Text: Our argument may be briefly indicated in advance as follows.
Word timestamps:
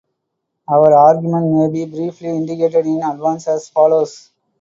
Our 0.67 0.95
argument 0.95 1.51
may 1.55 1.69
be 1.71 1.85
briefly 1.85 2.29
indicated 2.29 2.87
in 2.87 3.03
advance 3.03 3.47
as 3.47 3.69
follows. 3.69 4.31